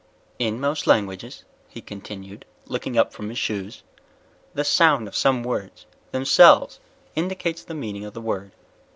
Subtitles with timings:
[0.39, 3.83] _"In most languages," he continued, looking up from his shoes,
[4.55, 6.79] "the sound of some words themselves
[7.15, 8.51] indicates the meaning of the word.